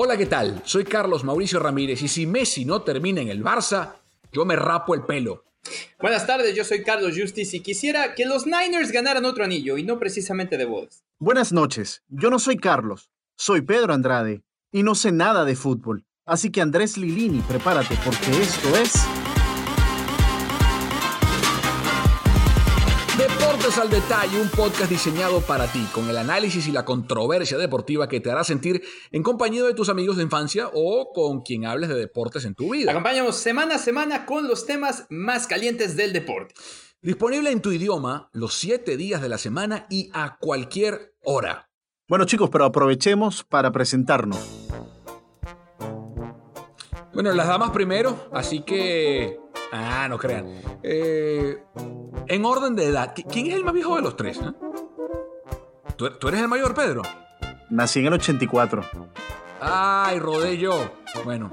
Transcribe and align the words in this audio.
Hola, 0.00 0.16
¿qué 0.16 0.26
tal? 0.26 0.62
Soy 0.64 0.84
Carlos 0.84 1.24
Mauricio 1.24 1.58
Ramírez 1.58 2.02
y 2.02 2.06
si 2.06 2.24
Messi 2.24 2.64
no 2.64 2.82
termina 2.82 3.20
en 3.20 3.30
el 3.30 3.42
Barça, 3.42 3.94
yo 4.30 4.44
me 4.44 4.54
rapo 4.54 4.94
el 4.94 5.02
pelo. 5.02 5.42
Buenas 5.98 6.24
tardes, 6.24 6.54
yo 6.54 6.62
soy 6.62 6.84
Carlos 6.84 7.14
Justice 7.18 7.56
y 7.56 7.60
quisiera 7.62 8.14
que 8.14 8.24
los 8.24 8.46
Niners 8.46 8.92
ganaran 8.92 9.24
otro 9.24 9.42
anillo 9.42 9.76
y 9.76 9.82
no 9.82 9.98
precisamente 9.98 10.56
de 10.56 10.66
bodas. 10.66 11.02
Buenas 11.18 11.52
noches, 11.52 12.04
yo 12.06 12.30
no 12.30 12.38
soy 12.38 12.58
Carlos, 12.58 13.10
soy 13.36 13.62
Pedro 13.62 13.92
Andrade 13.92 14.44
y 14.70 14.84
no 14.84 14.94
sé 14.94 15.10
nada 15.10 15.44
de 15.44 15.56
fútbol. 15.56 16.04
Así 16.24 16.52
que 16.52 16.60
Andrés 16.60 16.96
Lilini, 16.96 17.40
prepárate 17.40 17.98
porque 18.04 18.40
esto 18.40 18.76
es... 18.76 19.27
Deportes 23.18 23.76
al 23.78 23.90
Detalle, 23.90 24.40
un 24.40 24.48
podcast 24.48 24.88
diseñado 24.88 25.40
para 25.40 25.66
ti, 25.66 25.84
con 25.92 26.08
el 26.08 26.16
análisis 26.16 26.68
y 26.68 26.70
la 26.70 26.84
controversia 26.84 27.58
deportiva 27.58 28.08
que 28.08 28.20
te 28.20 28.30
hará 28.30 28.44
sentir 28.44 28.80
en 29.10 29.24
compañía 29.24 29.64
de 29.64 29.74
tus 29.74 29.88
amigos 29.88 30.18
de 30.18 30.22
infancia 30.22 30.70
o 30.72 31.10
con 31.12 31.40
quien 31.40 31.66
hables 31.66 31.88
de 31.88 31.96
deportes 31.96 32.44
en 32.44 32.54
tu 32.54 32.74
vida. 32.74 32.92
Acompáñanos 32.92 33.34
semana 33.34 33.74
a 33.74 33.78
semana 33.78 34.24
con 34.24 34.46
los 34.46 34.66
temas 34.66 35.04
más 35.10 35.48
calientes 35.48 35.96
del 35.96 36.12
deporte. 36.12 36.54
Disponible 37.02 37.50
en 37.50 37.60
tu 37.60 37.72
idioma 37.72 38.30
los 38.32 38.54
siete 38.54 38.96
días 38.96 39.20
de 39.20 39.28
la 39.28 39.38
semana 39.38 39.86
y 39.90 40.10
a 40.14 40.38
cualquier 40.38 41.16
hora. 41.24 41.68
Bueno 42.06 42.24
chicos, 42.24 42.50
pero 42.50 42.66
aprovechemos 42.66 43.42
para 43.42 43.72
presentarnos. 43.72 44.38
Bueno, 47.12 47.32
las 47.32 47.48
damas 47.48 47.70
primero, 47.70 48.28
así 48.32 48.60
que... 48.60 49.40
Ah, 49.72 50.06
no 50.08 50.18
crean. 50.18 50.46
Eh, 50.82 51.62
en 52.26 52.44
orden 52.44 52.74
de 52.74 52.86
edad, 52.86 53.14
¿quién 53.30 53.46
es 53.48 53.54
el 53.54 53.64
más 53.64 53.74
viejo 53.74 53.96
de 53.96 54.02
los 54.02 54.16
tres? 54.16 54.38
eh? 54.38 54.52
¿Tú, 55.96 56.10
tú 56.18 56.28
eres 56.28 56.40
el 56.40 56.48
mayor, 56.48 56.74
Pedro? 56.74 57.02
Nací 57.70 58.00
en 58.00 58.06
el 58.06 58.12
84. 58.14 58.82
Ay, 59.60 60.18
rodé 60.20 60.56
yo. 60.56 60.90
Bueno, 61.24 61.50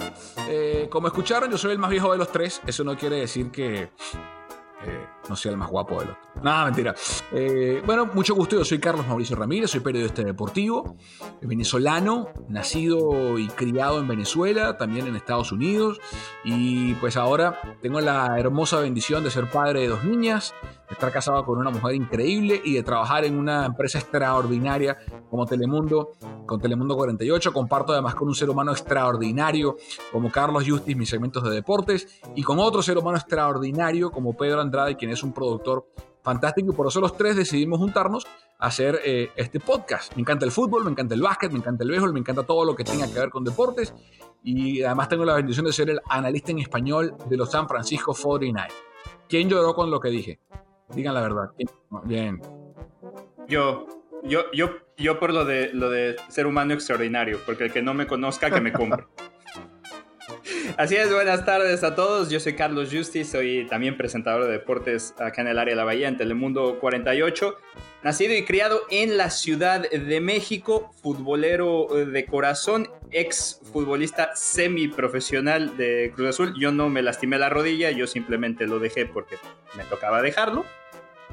eh, 0.48 0.88
como 0.92 1.08
escucharon, 1.08 1.50
yo 1.50 1.58
soy 1.58 1.72
el 1.72 1.80
más 1.80 1.90
viejo 1.90 2.12
de 2.12 2.18
los 2.18 2.32
tres. 2.32 2.62
Eso 2.66 2.84
no 2.84 2.96
quiere 2.96 3.18
decir 3.18 3.52
que 3.52 3.84
eh, 3.84 5.08
no 5.28 5.36
sea 5.36 5.52
el 5.52 5.58
más 5.58 5.70
guapo 5.70 6.00
de 6.00 6.06
los 6.06 6.16
tres. 6.22 6.25
No, 6.44 6.66
mentira. 6.66 6.94
Eh, 7.32 7.82
bueno, 7.86 8.08
mucho 8.14 8.36
gusto. 8.36 8.58
Yo 8.58 8.66
soy 8.66 8.80
Carlos 8.80 9.08
Mauricio 9.08 9.36
Ramírez, 9.36 9.72
soy 9.72 9.80
periodista 9.80 10.22
deportivo, 10.22 10.96
venezolano, 11.42 12.30
nacido 12.50 13.40
y 13.40 13.48
criado 13.48 14.00
en 14.00 14.08
Venezuela, 14.08 14.78
también 14.78 15.08
en 15.08 15.16
Estados 15.16 15.52
Unidos. 15.52 16.00
Y 16.44 16.94
pues 16.96 17.18
ahora 17.18 17.60
tengo 17.82 18.00
la 18.02 18.38
hermosa 18.38 18.80
bendición 18.80 19.24
de 19.24 19.32
ser 19.32 19.50
padre 19.50 19.82
de 19.82 19.88
dos 19.88 20.04
niñas, 20.04 20.54
de 20.88 20.94
estar 20.94 21.12
casado 21.12 21.46
con 21.46 21.58
una 21.58 21.72
mujer 21.72 21.96
increíble 21.96 22.62
y 22.64 22.74
de 22.74 22.84
trabajar 22.84 23.26
en 23.26 23.38
una 23.38 23.66
empresa 23.66 23.98
extraordinaria 23.98 24.98
como 25.30 25.46
Telemundo, 25.46 26.12
con 26.46 26.60
Telemundo 26.60 26.96
48. 26.96 27.54
Comparto 27.54 27.94
además 27.94 28.14
con 28.14 28.28
un 28.28 28.36
ser 28.36 28.50
humano 28.50 28.72
extraordinario 28.72 29.78
como 30.12 30.32
Carlos 30.32 30.64
Justis 30.68 30.96
mis 30.96 31.10
segmentos 31.10 31.44
de 31.44 31.50
deportes 31.50 32.22
y 32.36 32.44
con 32.44 32.60
otro 32.60 32.84
ser 32.84 32.98
humano 32.98 33.18
extraordinario 33.18 34.12
como 34.12 34.36
Pedro 34.38 34.62
Andrade, 34.62 34.96
quien 34.96 35.12
es 35.12 35.24
un 35.24 35.34
productor 35.34 35.88
fantástico 36.26 36.72
y 36.72 36.76
por 36.76 36.88
eso 36.88 37.00
los 37.00 37.16
tres 37.16 37.36
decidimos 37.36 37.80
juntarnos 37.80 38.26
a 38.58 38.66
hacer 38.68 39.00
eh, 39.06 39.30
este 39.36 39.60
podcast. 39.60 40.14
Me 40.16 40.22
encanta 40.22 40.44
el 40.44 40.52
fútbol, 40.52 40.84
me 40.84 40.92
encanta 40.92 41.14
el 41.14 41.22
básquet, 41.22 41.52
me 41.52 41.60
encanta 41.60 41.84
el 41.84 41.92
béisbol, 41.92 42.12
me 42.12 42.20
encanta 42.20 42.44
todo 42.44 42.66
lo 42.66 42.76
que 42.76 42.84
tenga 42.84 43.08
que 43.08 43.20
ver 43.20 43.30
con 43.30 43.44
deportes 43.44 43.94
y 44.44 44.82
además 44.82 45.08
tengo 45.08 45.24
la 45.24 45.36
bendición 45.36 45.66
de 45.66 45.72
ser 45.72 45.92
el 45.92 46.02
analista 46.10 46.52
en 46.52 46.60
español 46.60 47.16
de 47.30 47.38
los 47.38 47.52
San 47.52 47.68
Francisco 47.68 48.16
49. 48.20 48.74
¿Quién 49.30 49.50
lloró 49.50 49.76
con 49.76 49.92
lo 49.92 50.00
que 50.00 50.10
dije? 50.10 50.40
Digan 50.90 51.14
la 51.14 51.22
verdad. 51.22 51.52
Bien. 52.04 52.42
Yo, 53.48 53.86
yo, 54.24 54.52
yo, 54.52 54.72
yo 54.98 55.20
por 55.20 55.32
lo 55.32 55.46
de, 55.46 55.72
lo 55.74 55.92
de 55.92 56.16
ser 56.30 56.48
humano 56.48 56.74
extraordinario, 56.74 57.40
porque 57.46 57.66
el 57.66 57.72
que 57.72 57.84
no 57.84 57.94
me 57.94 58.08
conozca, 58.08 58.50
que 58.50 58.62
me 58.62 58.74
compre. 58.74 59.06
Así 60.78 60.98
es, 60.98 61.10
buenas 61.10 61.46
tardes 61.46 61.86
a 61.86 61.96
todos. 61.96 62.30
Yo 62.30 62.42
soy 62.42 62.54
Carlos 62.54 62.90
Justice, 62.92 63.32
soy 63.32 63.66
también 63.70 63.96
presentador 63.96 64.44
de 64.44 64.52
deportes 64.52 65.14
acá 65.18 65.42
en 65.42 65.48
el 65.48 65.58
área 65.58 65.72
de 65.72 65.78
la 65.78 65.86
Bahía, 65.86 66.10
en 66.10 66.18
Telemundo 66.18 66.80
48. 66.80 67.56
Nacido 68.04 68.36
y 68.36 68.44
criado 68.44 68.82
en 68.90 69.16
la 69.16 69.30
Ciudad 69.30 69.90
de 69.90 70.20
México, 70.20 70.92
futbolero 71.02 71.88
de 72.06 72.26
corazón, 72.26 72.90
ex 73.12 73.62
futbolista 73.72 74.36
semiprofesional 74.36 75.78
de 75.78 76.12
Cruz 76.14 76.32
Azul. 76.32 76.54
Yo 76.60 76.74
no 76.74 76.90
me 76.90 77.02
lastimé 77.02 77.40
la 77.40 77.48
rodilla, 77.48 77.92
yo 77.92 78.06
simplemente 78.06 78.68
lo 78.68 78.80
dejé 78.80 79.06
porque 79.06 79.38
me 79.78 79.86
tocaba 79.86 80.22
dejarlo. 80.22 80.66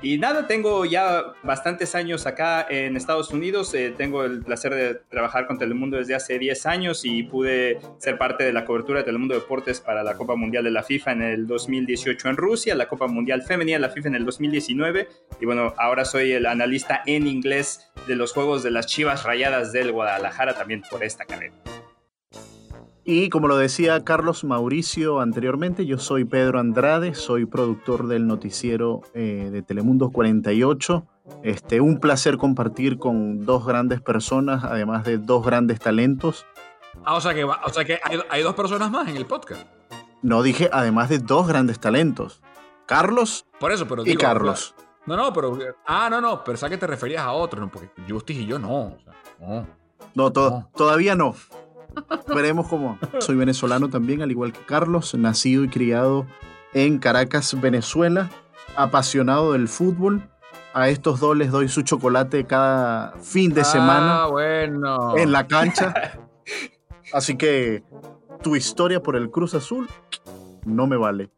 Y 0.02 0.18
nada, 0.18 0.48
tengo 0.48 0.84
ya 0.84 1.32
bastantes 1.44 1.94
años 1.94 2.26
acá 2.26 2.66
en 2.68 2.96
Estados 2.96 3.30
Unidos. 3.30 3.72
Eh, 3.72 3.94
tengo 3.96 4.24
el 4.24 4.42
placer 4.42 4.74
de 4.74 4.94
trabajar 5.08 5.46
con 5.46 5.58
Telemundo 5.58 5.96
desde 5.96 6.16
hace 6.16 6.40
10 6.40 6.66
años 6.66 7.02
y 7.04 7.22
pude 7.22 7.78
ser 7.98 8.18
parte 8.18 8.42
de 8.42 8.52
la 8.52 8.64
cobertura 8.64 8.98
de 8.98 9.04
Telemundo 9.04 9.34
Deportes 9.34 9.80
para 9.80 10.02
la 10.02 10.14
Copa 10.14 10.34
Mundial 10.34 10.64
de 10.64 10.72
la 10.72 10.82
FIFA 10.82 11.12
en 11.12 11.22
el 11.22 11.46
2018 11.46 12.30
en 12.30 12.36
Rusia, 12.36 12.74
la 12.74 12.88
Copa 12.88 13.06
Mundial 13.06 13.42
Femenina 13.42 13.76
de 13.76 13.82
la 13.82 13.90
FIFA 13.90 14.08
en 14.08 14.14
el 14.16 14.24
2019. 14.24 15.08
Y 15.40 15.46
bueno, 15.46 15.72
ahora 15.78 16.04
soy 16.04 16.32
el 16.32 16.46
analista 16.46 17.02
en 17.06 17.28
inglés 17.28 17.92
de 18.08 18.16
los 18.16 18.32
juegos 18.32 18.64
de 18.64 18.72
las 18.72 18.86
Chivas 18.86 19.22
Rayadas 19.22 19.72
del 19.72 19.92
Guadalajara 19.92 20.54
también 20.54 20.82
por 20.90 21.04
esta 21.04 21.24
carrera. 21.26 21.54
Y 23.04 23.30
como 23.30 23.48
lo 23.48 23.56
decía 23.56 24.04
Carlos 24.04 24.44
Mauricio 24.44 25.20
anteriormente, 25.20 25.86
yo 25.86 25.98
soy 25.98 26.24
Pedro 26.24 26.60
Andrade, 26.60 27.14
soy 27.14 27.46
productor 27.46 28.06
del 28.06 28.26
noticiero 28.28 29.00
eh, 29.14 29.48
de 29.50 29.62
Telemundo 29.62 30.10
48. 30.10 31.04
Este, 31.42 31.80
un 31.80 31.98
placer 31.98 32.36
compartir 32.36 32.98
con 32.98 33.44
dos 33.44 33.66
grandes 33.66 34.00
personas, 34.00 34.62
además 34.64 35.04
de 35.04 35.18
dos 35.18 35.44
grandes 35.44 35.80
talentos. 35.80 36.46
Ah, 37.04 37.16
o 37.16 37.20
sea 37.20 37.34
que, 37.34 37.42
va- 37.44 37.60
o 37.64 37.70
sea 37.70 37.84
que 37.84 37.98
hay, 38.04 38.20
hay 38.30 38.42
dos 38.42 38.54
personas 38.54 38.90
más 38.90 39.08
en 39.08 39.16
el 39.16 39.26
podcast. 39.26 39.66
No 40.22 40.42
dije 40.42 40.70
además 40.72 41.08
de 41.08 41.18
dos 41.18 41.48
grandes 41.48 41.80
talentos. 41.80 42.40
Carlos 42.86 43.46
Por 43.58 43.72
eso, 43.72 43.86
pero 43.88 44.02
y 44.02 44.10
digo, 44.10 44.20
Carlos. 44.20 44.74
No, 45.06 45.16
no, 45.16 45.32
pero. 45.32 45.58
Ah, 45.86 46.08
no, 46.08 46.20
no, 46.20 46.44
pensaba 46.44 46.70
que 46.70 46.78
te 46.78 46.86
referías 46.86 47.22
a 47.22 47.32
otro, 47.32 47.60
no, 47.60 47.68
porque 47.68 47.88
Justice 48.08 48.42
y 48.42 48.46
yo 48.46 48.58
no. 48.60 48.68
o 48.82 48.98
sea, 49.02 49.12
no. 49.40 49.66
No, 50.14 50.32
to- 50.32 50.50
No. 50.50 50.70
todavía 50.76 51.16
no. 51.16 51.34
Veremos 52.34 52.68
cómo. 52.68 52.98
Soy 53.18 53.36
venezolano 53.36 53.88
también, 53.88 54.22
al 54.22 54.30
igual 54.30 54.52
que 54.52 54.60
Carlos, 54.60 55.14
nacido 55.14 55.64
y 55.64 55.68
criado 55.68 56.26
en 56.74 56.98
Caracas, 56.98 57.60
Venezuela, 57.60 58.30
apasionado 58.76 59.52
del 59.52 59.68
fútbol. 59.68 60.28
A 60.74 60.88
estos 60.88 61.20
dos 61.20 61.36
les 61.36 61.50
doy 61.50 61.68
su 61.68 61.82
chocolate 61.82 62.44
cada 62.46 63.12
fin 63.20 63.52
de 63.52 63.60
Ah, 63.60 63.64
semana 63.64 64.26
bueno. 64.26 65.16
en 65.18 65.30
la 65.32 65.46
cancha. 65.46 66.18
Así 67.12 67.36
que 67.36 67.82
tu 68.42 68.56
historia 68.56 69.02
por 69.02 69.16
el 69.16 69.30
Cruz 69.30 69.54
Azul 69.54 69.86
no 70.64 70.86
me 70.86 70.96
vale. 70.96 71.30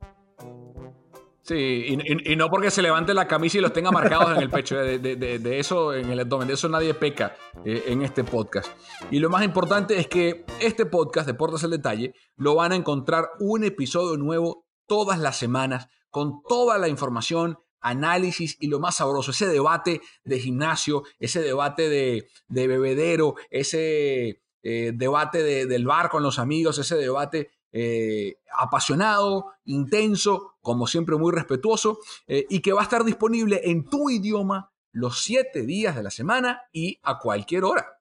Sí, 1.47 1.99
y, 2.25 2.37
no 2.37 2.49
porque 2.49 2.71
se 2.71 2.81
levante 2.81 3.13
la 3.13 3.29
camisa 3.29 3.59
y 3.59 3.61
los 3.61 3.73
tenga 3.75 3.91
marcados 3.91 4.35
en 4.35 4.43
el 4.43 4.49
pecho. 4.49 4.77
De, 4.79 4.99
de- 4.99 5.17
de- 5.39 5.59
eso, 5.59 5.93
en 5.93 6.09
el 6.11 6.21
abdomen, 6.21 6.49
de 6.49 6.55
eso 6.55 6.71
nadie 6.71 6.95
peca 6.95 7.37
eh, 7.67 7.85
en 7.89 8.01
este 8.01 8.25
podcast. 8.25 8.69
Y 9.11 9.19
lo 9.19 9.29
más 9.29 9.45
importante 9.45 9.99
es 10.01 10.09
que 10.09 10.47
este 10.61 10.87
podcast, 10.87 11.27
Deportes 11.27 11.63
al 11.63 11.71
Detalle, 11.73 12.15
lo 12.37 12.55
van 12.55 12.73
a 12.73 12.77
encontrar 12.77 13.29
un 13.41 13.63
episodio 13.63 14.17
nuevo 14.17 14.65
todas 14.87 15.19
las 15.19 15.37
semanas 15.37 15.89
con 16.09 16.41
toda 16.49 16.79
la 16.79 16.89
información, 16.89 17.59
análisis 17.81 18.57
y 18.59 18.69
lo 18.69 18.81
más 18.81 18.97
sabroso, 18.97 19.33
ese 19.33 19.47
debate 19.47 20.01
de 20.25 20.39
gimnasio, 20.41 21.03
ese 21.19 21.43
debate 21.43 21.91
de, 21.91 22.27
de 22.49 22.67
bebedero, 22.69 23.35
ese 23.51 24.41
eh, 24.63 24.93
debate 24.95 25.43
de- 25.43 25.67
del 25.67 25.85
bar 25.85 26.09
con 26.09 26.23
los 26.23 26.39
amigos, 26.39 26.79
ese 26.79 26.97
debate 26.97 27.51
eh, 27.77 28.39
apasionado, 28.57 29.53
intenso, 29.65 30.55
como 30.61 30.87
siempre 30.87 31.17
muy 31.17 31.33
respetuoso, 31.33 31.99
eh, 32.29 32.47
y 32.49 32.61
que 32.61 32.73
va 32.73 32.81
a 32.81 32.85
estar 32.85 33.05
disponible 33.05 33.61
en 33.65 33.85
tu 33.91 34.11
idioma 34.11 34.71
los 34.93 35.25
siete 35.25 35.63
días 35.63 35.97
de 35.97 36.05
la 36.05 36.11
semana 36.13 36.63
y 36.73 37.01
a 37.03 37.19
cualquier 37.19 37.65
hora. 37.65 37.99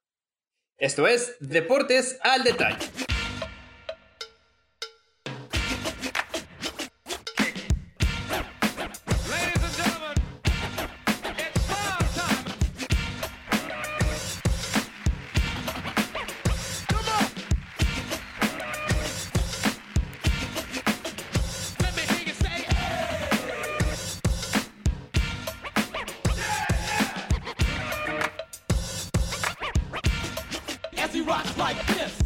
Esto 0.77 1.07
es 1.07 1.35
Deportes 1.39 2.19
al 2.21 2.43
Detalle. 2.43 3.02
rocks 31.25 31.57
like 31.57 31.85
this. 31.87 32.22